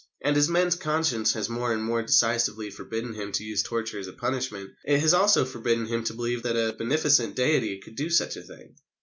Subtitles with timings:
[0.23, 4.07] And as man's conscience has more and more decisively forbidden him to use torture as
[4.07, 8.09] a punishment, it has also forbidden him to believe that a beneficent Deity could do
[8.09, 8.73] such a thing.